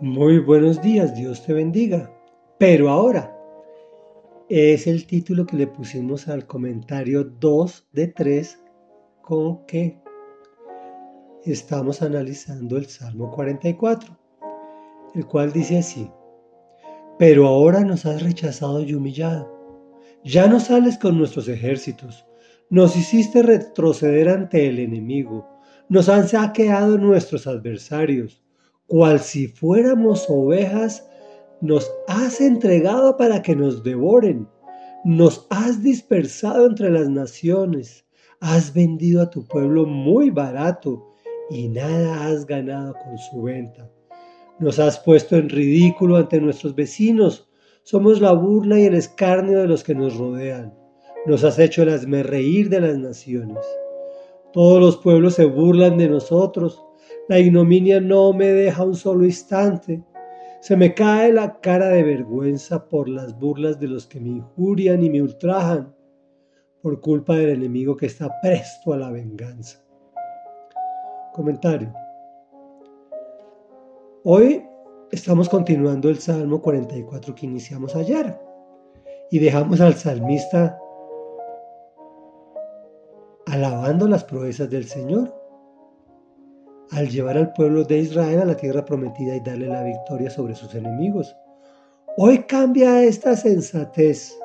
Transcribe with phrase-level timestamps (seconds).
[0.00, 2.12] Muy buenos días, Dios te bendiga.
[2.58, 3.34] Pero ahora
[4.50, 8.62] es el título que le pusimos al comentario 2 de 3
[9.22, 9.98] con que
[11.46, 14.14] estamos analizando el Salmo 44,
[15.14, 16.10] el cual dice así,
[17.18, 19.50] pero ahora nos has rechazado y humillado.
[20.22, 22.26] Ya no sales con nuestros ejércitos,
[22.68, 25.48] nos hiciste retroceder ante el enemigo,
[25.88, 28.45] nos han saqueado nuestros adversarios
[28.86, 31.06] cual si fuéramos ovejas,
[31.60, 34.48] nos has entregado para que nos devoren,
[35.04, 38.04] nos has dispersado entre las naciones,
[38.40, 41.06] has vendido a tu pueblo muy barato
[41.50, 43.90] y nada has ganado con su venta.
[44.58, 47.48] Nos has puesto en ridículo ante nuestros vecinos,
[47.82, 50.74] somos la burla y el escarnio de los que nos rodean.
[51.26, 53.58] Nos has hecho el reír de las naciones.
[54.52, 56.82] Todos los pueblos se burlan de nosotros,
[57.28, 60.02] la ignominia no me deja un solo instante.
[60.60, 65.02] Se me cae la cara de vergüenza por las burlas de los que me injurian
[65.02, 65.94] y me ultrajan,
[66.82, 69.82] por culpa del enemigo que está presto a la venganza.
[71.32, 71.92] Comentario.
[74.24, 74.64] Hoy
[75.10, 78.38] estamos continuando el Salmo 44 que iniciamos ayer
[79.30, 80.78] y dejamos al salmista
[83.46, 85.45] alabando las proezas del Señor
[86.92, 90.54] al llevar al pueblo de Israel a la tierra prometida y darle la victoria sobre
[90.54, 91.36] sus enemigos.
[92.16, 94.36] Hoy cambia esta sensatez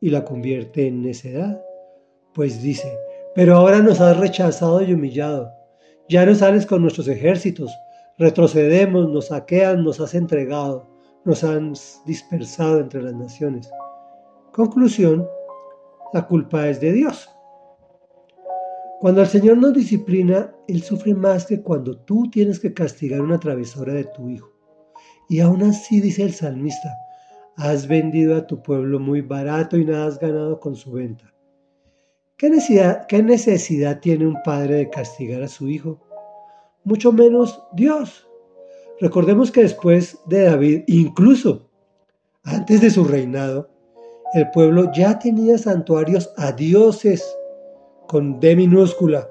[0.00, 1.62] y la convierte en necedad,
[2.34, 2.92] pues dice,
[3.34, 5.52] pero ahora nos has rechazado y humillado,
[6.08, 7.72] ya no sales con nuestros ejércitos,
[8.18, 10.86] retrocedemos, nos saquean, nos has entregado,
[11.24, 13.70] nos han dispersado entre las naciones.
[14.52, 15.26] Conclusión,
[16.12, 17.28] la culpa es de Dios.
[19.00, 23.38] Cuando el Señor nos disciplina, Él sufre más que cuando tú tienes que castigar una
[23.38, 24.50] travesura de tu hijo.
[25.28, 26.96] Y aún así dice el salmista,
[27.56, 31.32] has vendido a tu pueblo muy barato y nada has ganado con su venta.
[32.38, 36.00] ¿Qué necesidad, ¿Qué necesidad tiene un padre de castigar a su hijo?
[36.84, 38.26] Mucho menos Dios.
[39.00, 41.68] Recordemos que después de David, incluso
[42.44, 43.68] antes de su reinado,
[44.32, 47.26] el pueblo ya tenía santuarios a dioses
[48.06, 49.28] con D minúscula,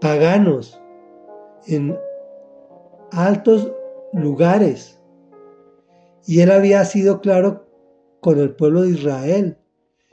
[0.00, 0.80] paganos,
[1.66, 1.96] en
[3.12, 3.72] altos
[4.12, 5.00] lugares.
[6.26, 7.66] Y él había sido claro
[8.20, 9.58] con el pueblo de Israel.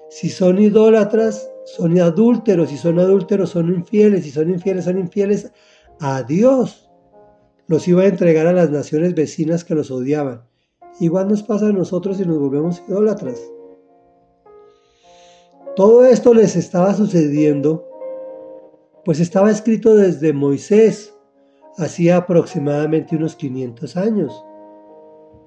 [0.10, 5.52] Si son idólatras, son adúlteros, si son adúlteros, son infieles, si son infieles, son infieles
[6.00, 6.90] a Dios.
[7.68, 10.44] Los iba a entregar a las naciones vecinas que los odiaban.
[11.00, 13.40] Igual nos pasa a nosotros si nos volvemos idólatras.
[15.76, 17.87] Todo esto les estaba sucediendo
[19.08, 21.16] pues estaba escrito desde Moisés,
[21.78, 24.44] hacía aproximadamente unos 500 años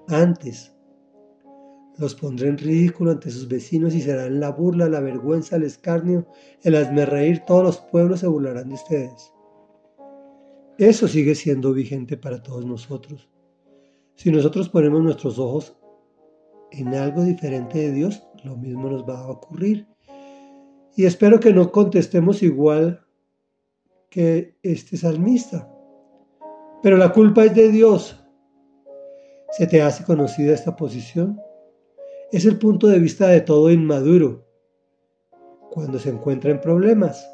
[0.08, 0.74] antes.
[1.98, 6.26] Los pondré en ridículo ante sus vecinos y serán la burla, la vergüenza, el escarnio,
[6.62, 9.30] el reír, todos los pueblos se burlarán de ustedes.
[10.78, 13.28] Eso sigue siendo vigente para todos nosotros.
[14.14, 15.76] Si nosotros ponemos nuestros ojos
[16.70, 19.86] en algo diferente de Dios, lo mismo nos va a ocurrir.
[20.96, 23.04] Y espero que no contestemos igual
[24.10, 25.72] que este salmista.
[26.82, 28.22] Pero la culpa es de Dios.
[29.52, 31.40] ¿Se te hace conocida esta posición?
[32.32, 34.46] Es el punto de vista de todo inmaduro
[35.70, 37.28] cuando se encuentra en problemas.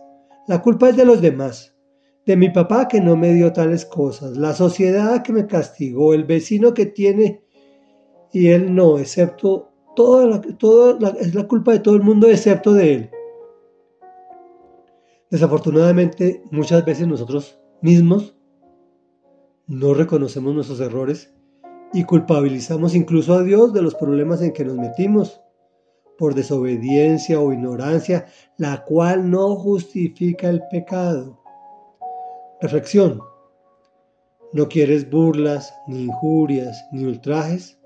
[0.46, 1.74] La culpa es de los demás,
[2.24, 6.24] de mi papá que no me dio tales cosas, la sociedad que me castigó, el
[6.24, 7.42] vecino que tiene
[8.32, 12.94] y él no, excepto toda toda es la culpa de todo el mundo excepto de
[12.94, 13.10] él.
[15.30, 18.36] Desafortunadamente, muchas veces nosotros mismos
[19.66, 21.34] no reconocemos nuestros errores
[21.92, 25.40] y culpabilizamos incluso a Dios de los problemas en que nos metimos
[26.16, 28.26] por desobediencia o ignorancia,
[28.56, 31.42] la cual no justifica el pecado.
[32.60, 33.20] Reflexión.
[34.52, 37.78] ¿No quieres burlas, ni injurias, ni ultrajes?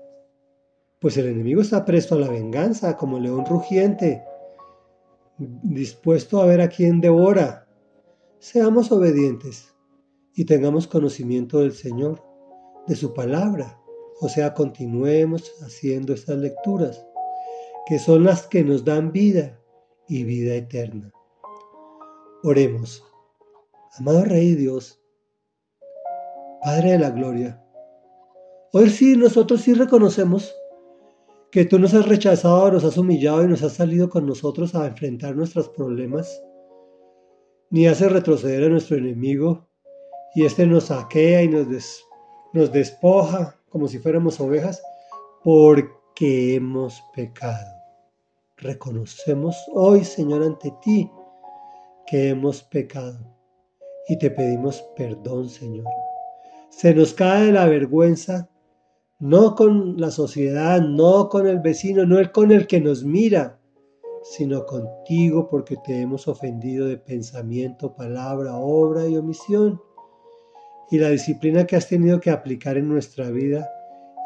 [0.99, 4.23] Pues el enemigo está presto a la venganza como león rugiente
[5.63, 7.67] dispuesto a ver a quien devora.
[8.39, 9.75] Seamos obedientes
[10.35, 12.23] y tengamos conocimiento del Señor,
[12.87, 13.79] de su palabra.
[14.19, 17.05] O sea, continuemos haciendo estas lecturas,
[17.87, 19.59] que son las que nos dan vida
[20.07, 21.11] y vida eterna.
[22.43, 23.03] Oremos.
[23.97, 25.01] Amado Rey Dios,
[26.63, 27.61] Padre de la Gloria,
[28.71, 30.55] hoy sí nosotros sí reconocemos
[31.51, 34.87] que tú nos has rechazado, nos has humillado y nos has salido con nosotros a
[34.87, 36.41] enfrentar nuestros problemas,
[37.69, 39.67] ni hace retroceder a nuestro enemigo
[40.33, 41.67] y éste nos saquea y nos,
[42.53, 44.81] nos despoja como si fuéramos ovejas,
[45.43, 47.75] porque hemos pecado.
[48.57, 51.11] Reconocemos hoy, Señor, ante ti
[52.05, 53.19] que hemos pecado
[54.07, 55.85] y te pedimos perdón, Señor.
[56.69, 58.49] Se nos cae la vergüenza,
[59.21, 63.59] no con la sociedad, no con el vecino, no con el que nos mira,
[64.23, 69.79] sino contigo porque te hemos ofendido de pensamiento, palabra, obra y omisión.
[70.89, 73.69] Y la disciplina que has tenido que aplicar en nuestra vida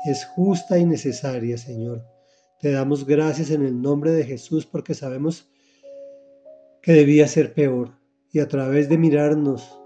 [0.05, 2.05] es justa y necesaria, Señor.
[2.61, 5.49] Te damos gracias en el nombre de Jesús porque sabemos
[6.81, 7.91] que debía ser peor.
[8.31, 9.77] Y a través de mirarnos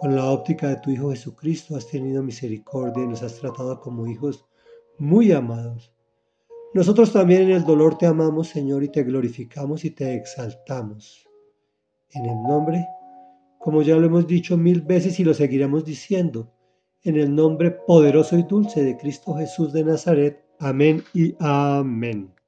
[0.00, 4.06] con la óptica de tu Hijo Jesucristo has tenido misericordia y nos has tratado como
[4.06, 4.46] hijos
[4.98, 5.92] muy amados.
[6.72, 11.28] Nosotros también en el dolor te amamos, Señor, y te glorificamos y te exaltamos.
[12.12, 12.86] En el nombre,
[13.58, 16.50] como ya lo hemos dicho mil veces y lo seguiremos diciendo,
[17.02, 20.42] en el nombre poderoso y dulce de Cristo Jesús de Nazaret.
[20.58, 22.39] Amén y amén.